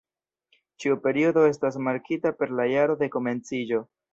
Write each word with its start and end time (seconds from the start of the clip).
Ĉiu 0.83 0.97
periodo 1.03 1.45
estas 1.49 1.79
markita 1.89 2.35
per 2.41 2.57
la 2.61 2.69
jaro 2.73 2.99
de 3.03 3.15
komenciĝo. 3.19 3.87